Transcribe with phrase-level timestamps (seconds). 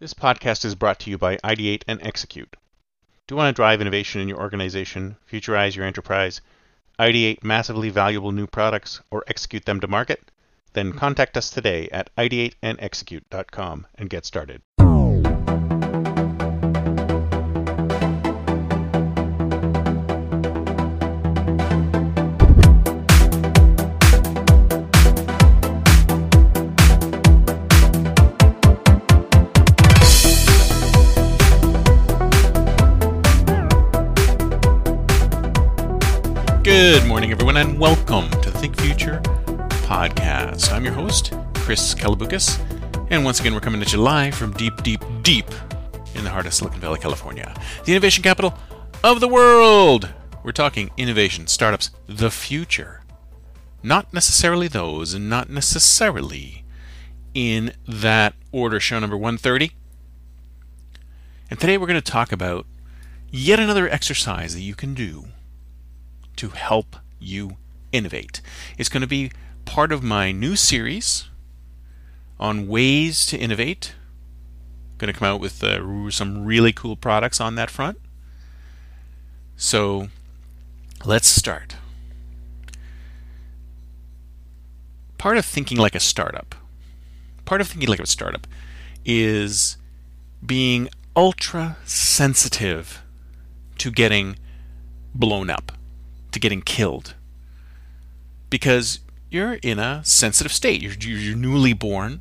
[0.00, 2.56] This podcast is brought to you by Ideate and Execute.
[3.26, 6.40] Do you want to drive innovation in your organization, futurize your enterprise,
[6.98, 10.30] ideate massively valuable new products, or execute them to market?
[10.72, 14.62] Then contact us today at ideateandexecute.com and get started.
[38.60, 39.20] Think Future
[39.86, 40.70] podcast.
[40.70, 42.60] I'm your host, Chris Kalaboukis,
[43.10, 45.46] and once again, we're coming at you live from deep, deep, deep
[46.14, 47.54] in the heart of Silicon Valley, California,
[47.86, 48.52] the innovation capital
[49.02, 50.10] of the world.
[50.44, 53.00] We're talking innovation, startups, the future.
[53.82, 56.62] Not necessarily those, and not necessarily
[57.32, 58.78] in that order.
[58.78, 59.72] Show number 130.
[61.48, 62.66] And today we're going to talk about
[63.30, 65.28] yet another exercise that you can do
[66.36, 67.56] to help you
[67.92, 68.40] innovate.
[68.78, 69.30] It's going to be
[69.64, 71.28] part of my new series
[72.38, 73.94] on ways to innovate.
[74.92, 77.98] I'm going to come out with uh, some really cool products on that front.
[79.56, 80.08] So
[81.04, 81.76] let's start.
[85.18, 86.54] Part of thinking like a startup,
[87.44, 88.46] part of thinking like a startup
[89.04, 89.76] is
[90.44, 93.02] being ultra sensitive
[93.78, 94.36] to getting
[95.14, 95.72] blown up
[96.32, 97.14] to getting killed
[98.50, 100.82] because you're in a sensitive state.
[100.82, 102.20] You're, you're newly born.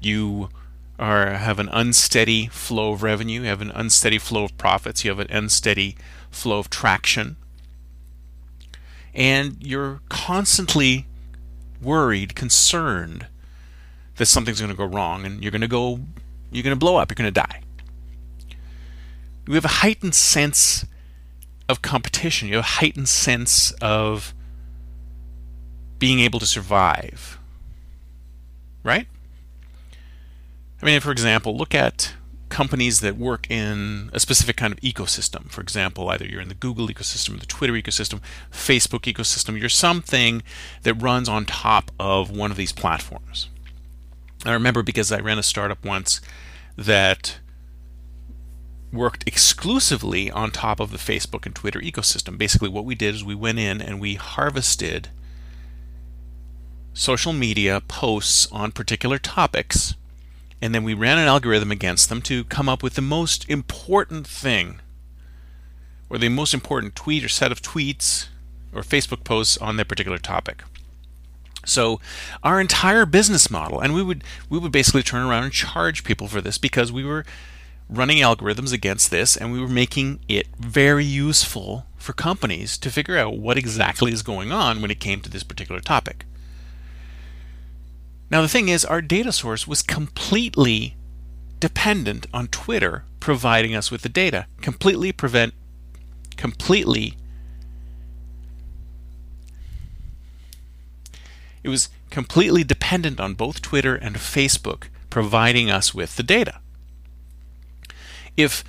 [0.00, 0.48] You
[0.98, 3.42] are have an unsteady flow of revenue.
[3.42, 5.04] You have an unsteady flow of profits.
[5.04, 5.96] You have an unsteady
[6.30, 7.36] flow of traction,
[9.14, 11.06] and you're constantly
[11.82, 13.26] worried, concerned
[14.16, 16.00] that something's going to go wrong, and you're going to go,
[16.50, 17.10] you're going to blow up.
[17.10, 17.60] You're going to die.
[19.46, 20.86] You have a heightened sense
[21.68, 22.48] of competition.
[22.48, 24.34] You have a heightened sense of
[25.98, 27.38] being able to survive.
[28.82, 29.06] Right?
[30.80, 32.14] I mean, for example, look at
[32.48, 35.50] companies that work in a specific kind of ecosystem.
[35.50, 38.20] For example, either you're in the Google ecosystem, the Twitter ecosystem,
[38.52, 40.42] Facebook ecosystem, you're something
[40.82, 43.48] that runs on top of one of these platforms.
[44.44, 46.20] I remember because I ran a startup once
[46.76, 47.38] that
[48.92, 52.38] worked exclusively on top of the Facebook and Twitter ecosystem.
[52.38, 55.08] Basically, what we did is we went in and we harvested
[56.96, 59.94] social media posts on particular topics,
[60.62, 64.26] and then we ran an algorithm against them to come up with the most important
[64.26, 64.80] thing,
[66.08, 68.28] or the most important tweet or set of tweets
[68.72, 70.62] or Facebook posts on that particular topic.
[71.66, 72.00] So
[72.42, 76.28] our entire business model, and we would we would basically turn around and charge people
[76.28, 77.26] for this because we were
[77.90, 83.18] running algorithms against this, and we were making it very useful for companies to figure
[83.18, 86.24] out what exactly is going on when it came to this particular topic.
[88.30, 90.96] Now, the thing is, our data source was completely
[91.60, 95.54] dependent on Twitter providing us with the data, completely prevent,
[96.36, 97.14] completely.
[101.62, 106.60] It was completely dependent on both Twitter and Facebook providing us with the data
[108.36, 108.62] if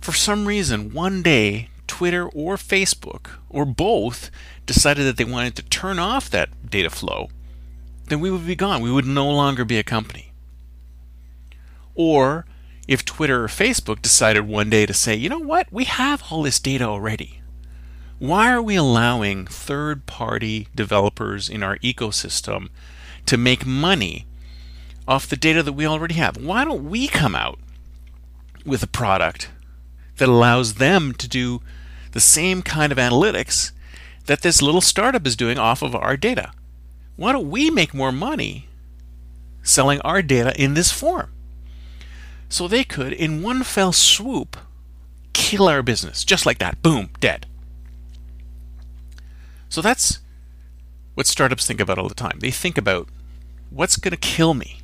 [0.00, 4.30] for some reason one day Twitter or Facebook or both
[4.66, 7.30] decided that they wanted to turn off that data flow,
[8.08, 8.80] then we would be gone.
[8.80, 10.32] We would no longer be a company.
[11.94, 12.46] Or
[12.86, 16.42] if Twitter or Facebook decided one day to say, you know what, we have all
[16.42, 17.40] this data already.
[18.18, 22.68] Why are we allowing third party developers in our ecosystem
[23.26, 24.26] to make money
[25.06, 26.36] off the data that we already have?
[26.36, 27.58] Why don't we come out
[28.64, 29.50] with a product
[30.16, 31.60] that allows them to do
[32.12, 33.72] the same kind of analytics
[34.26, 36.50] that this little startup is doing off of our data.
[37.16, 38.68] Why don't we make more money
[39.62, 41.32] selling our data in this form?
[42.48, 44.56] So they could, in one fell swoop,
[45.32, 46.82] kill our business just like that.
[46.82, 47.46] Boom, dead.
[49.68, 50.20] So that's
[51.14, 52.38] what startups think about all the time.
[52.38, 53.08] They think about
[53.70, 54.80] what's going to kill me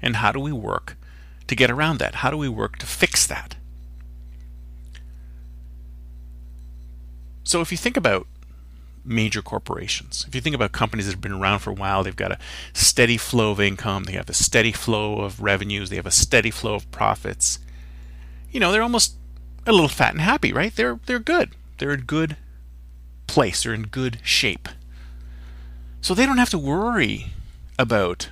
[0.00, 0.96] and how do we work
[1.46, 2.16] to get around that?
[2.16, 3.56] How do we work to fix that?
[7.42, 8.26] So if you think about
[9.04, 12.16] major corporations, if you think about companies that have been around for a while, they've
[12.16, 12.38] got a
[12.72, 16.50] steady flow of income, they have a steady flow of revenues, they have a steady
[16.50, 17.58] flow of profits.
[18.50, 19.16] You know, they're almost
[19.66, 20.74] a little fat and happy, right?
[20.74, 21.50] They're they're good.
[21.78, 22.36] They're in good
[23.26, 23.62] place.
[23.62, 24.68] They're in good shape.
[26.00, 27.32] So they don't have to worry
[27.78, 28.30] about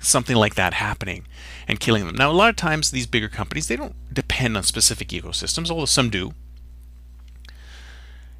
[0.00, 1.26] something like that happening
[1.68, 2.16] and killing them.
[2.16, 5.84] Now, a lot of times these bigger companies they don't depend on specific ecosystems, although
[5.84, 6.32] some do.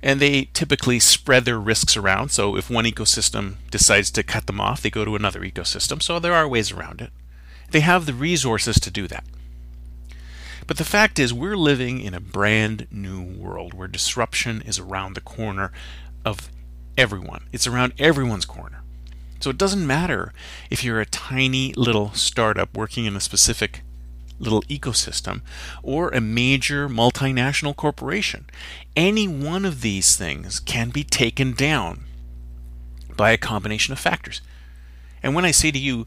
[0.02, 2.30] And they typically spread their risks around.
[2.30, 6.02] So if one ecosystem decides to cut them off, they go to another ecosystem.
[6.02, 7.10] So there are ways around it.
[7.70, 9.24] They have the resources to do that.
[10.66, 15.14] But the fact is, we're living in a brand new world where disruption is around
[15.14, 15.72] the corner
[16.24, 16.50] of
[16.96, 17.48] everyone.
[17.52, 18.82] It's around everyone's corner.
[19.40, 20.32] So it doesn't matter
[20.70, 23.82] if you're a tiny little startup working in a specific
[24.40, 25.42] little ecosystem
[25.82, 28.46] or a major multinational corporation.
[28.96, 32.04] Any one of these things can be taken down
[33.16, 34.40] by a combination of factors.
[35.22, 36.06] And when I say to you,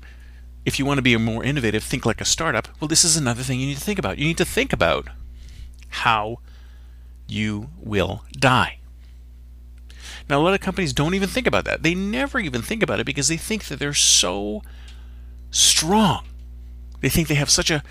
[0.66, 3.44] if you want to be more innovative, think like a startup, well, this is another
[3.44, 4.18] thing you need to think about.
[4.18, 5.08] You need to think about
[5.90, 6.40] how
[7.28, 8.80] you will die.
[10.30, 11.84] Now, a lot of companies don't even think about that.
[11.84, 14.64] They never even think about it because they think that they're so
[15.52, 16.26] strong.
[17.02, 17.84] They think they have such a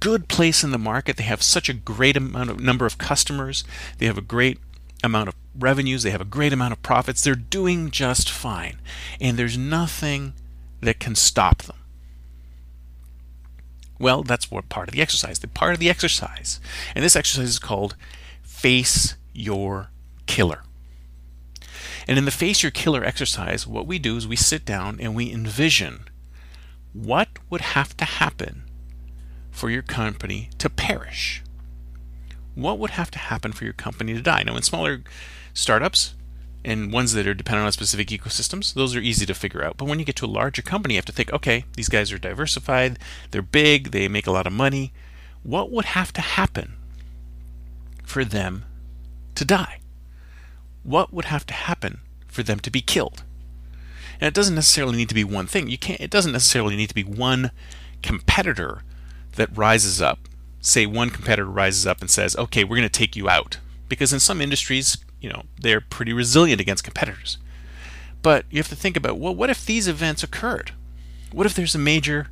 [0.00, 1.16] good place in the market.
[1.16, 3.64] They have such a great amount of number of customers.
[3.98, 4.58] They have a great
[5.02, 6.02] amount of revenues.
[6.02, 7.22] They have a great amount of profits.
[7.22, 8.80] They're doing just fine.
[9.20, 10.34] And there's nothing
[10.80, 11.76] that can stop them.
[13.98, 15.38] Well, that's what part of the exercise.
[15.38, 16.58] The part of the exercise,
[16.94, 17.96] and this exercise is called
[18.42, 19.90] Face Your
[20.26, 20.62] Killer.
[22.08, 25.14] And in the Face Your Killer exercise, what we do is we sit down and
[25.14, 26.08] we envision
[26.94, 28.62] what would have to happen
[29.50, 31.42] for your company to perish.
[32.54, 34.42] What would have to happen for your company to die?
[34.42, 35.02] Now, in smaller
[35.54, 36.14] startups,
[36.64, 39.76] and ones that are dependent on specific ecosystems, those are easy to figure out.
[39.76, 42.12] But when you get to a larger company, you have to think, okay, these guys
[42.12, 42.98] are diversified,
[43.30, 44.92] they're big, they make a lot of money.
[45.42, 46.74] What would have to happen
[48.04, 48.64] for them
[49.36, 49.80] to die?
[50.82, 53.22] What would have to happen for them to be killed?
[54.20, 55.68] And it doesn't necessarily need to be one thing.
[55.68, 57.52] You can't it doesn't necessarily need to be one
[58.02, 58.82] competitor
[59.40, 60.20] that rises up.
[60.60, 63.58] Say one competitor rises up and says, "Okay, we're going to take you out."
[63.88, 67.38] Because in some industries, you know, they're pretty resilient against competitors.
[68.22, 70.72] But you have to think about, well, what if these events occurred?
[71.32, 72.28] What if there's a major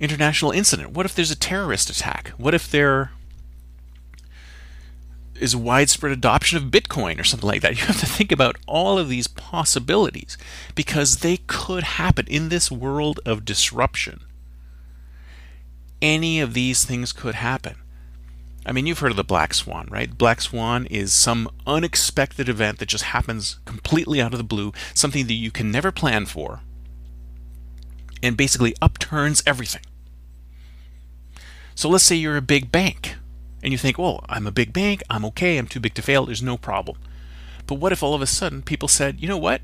[0.00, 0.90] international incident?
[0.90, 2.32] What if there's a terrorist attack?
[2.36, 3.12] What if there
[5.36, 7.72] is widespread adoption of Bitcoin or something like that?
[7.78, 10.36] You have to think about all of these possibilities
[10.74, 14.20] because they could happen in this world of disruption.
[16.04, 17.76] Any of these things could happen.
[18.66, 20.18] I mean, you've heard of the black swan, right?
[20.18, 25.26] Black swan is some unexpected event that just happens completely out of the blue, something
[25.28, 26.60] that you can never plan for,
[28.22, 29.80] and basically upturns everything.
[31.74, 33.16] So let's say you're a big bank,
[33.62, 36.26] and you think, well, I'm a big bank, I'm okay, I'm too big to fail,
[36.26, 36.98] there's no problem.
[37.66, 39.62] But what if all of a sudden people said, you know what?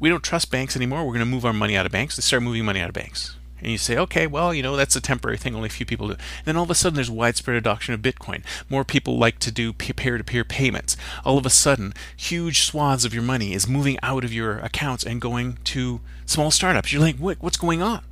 [0.00, 2.16] We don't trust banks anymore, we're going to move our money out of banks.
[2.16, 4.96] They start moving money out of banks and you say, okay, well, you know, that's
[4.96, 6.14] a temporary thing, only a few people do.
[6.14, 8.42] And then all of a sudden there's widespread adoption of Bitcoin.
[8.68, 10.96] More people like to do peer to peer payments.
[11.24, 15.04] All of a sudden, huge swaths of your money is moving out of your accounts
[15.04, 16.92] and going to small startups.
[16.92, 18.02] You're like, what, what's going on?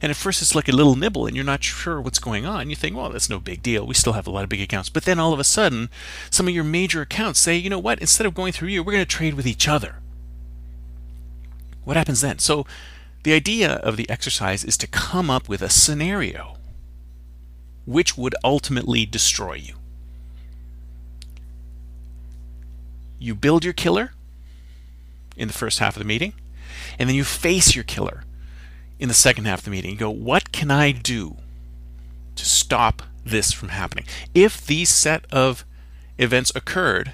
[0.00, 2.70] And at first it's like a little nibble and you're not sure what's going on.
[2.70, 3.86] You think, well, that's no big deal.
[3.86, 4.88] We still have a lot of big accounts.
[4.88, 5.90] But then all of a sudden,
[6.30, 8.92] some of your major accounts say, you know what, instead of going through you, we're
[8.92, 9.96] going to trade with each other.
[11.84, 12.38] What happens then?
[12.38, 12.66] So
[13.22, 16.56] the idea of the exercise is to come up with a scenario
[17.84, 19.74] which would ultimately destroy you.
[23.18, 24.12] You build your killer
[25.36, 26.34] in the first half of the meeting,
[26.98, 28.24] and then you face your killer
[28.98, 29.92] in the second half of the meeting.
[29.92, 31.36] You go, What can I do
[32.36, 34.04] to stop this from happening?
[34.34, 35.64] If these set of
[36.18, 37.12] events occurred,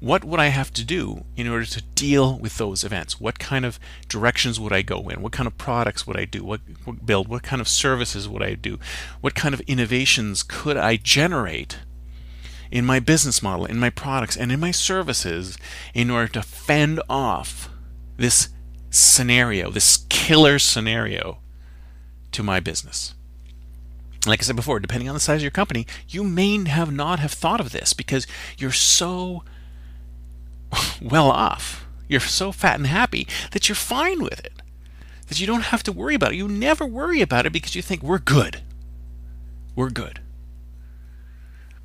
[0.00, 3.20] what would I have to do in order to deal with those events?
[3.20, 3.78] What kind of
[4.08, 5.20] directions would I go in?
[5.20, 6.42] What kind of products would I do?
[6.42, 7.28] What, what build?
[7.28, 8.78] What kind of services would I do?
[9.20, 11.78] What kind of innovations could I generate
[12.70, 15.58] in my business model, in my products, and in my services
[15.92, 17.68] in order to fend off
[18.16, 18.48] this
[18.88, 21.38] scenario, this killer scenario
[22.32, 23.14] to my business?
[24.26, 27.20] like I said before, depending on the size of your company, you may have not
[27.20, 28.26] have thought of this because
[28.58, 29.42] you're so
[31.00, 31.86] well off.
[32.08, 34.52] You're so fat and happy that you're fine with it.
[35.28, 36.36] That you don't have to worry about it.
[36.36, 38.62] You never worry about it because you think we're good.
[39.76, 40.20] We're good.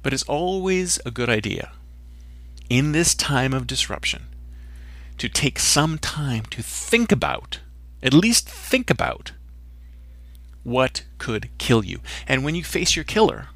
[0.02, 1.72] But it's always a good idea
[2.70, 4.24] in this time of disruption
[5.20, 7.60] to take some time to think about,
[8.02, 9.34] at least think about,
[10.64, 12.00] what could kill you.
[12.28, 13.50] And when you face your killer,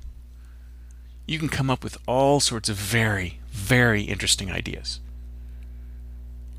[1.25, 4.99] you can come up with all sorts of very, very interesting ideas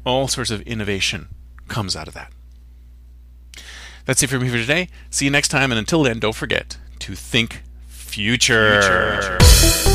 [0.04, 1.28] all sorts of innovation
[1.69, 2.33] comes out of that.
[4.04, 4.88] That's it for me for today.
[5.11, 8.83] See you next time, and until then, don't forget to think future.
[8.83, 9.89] future.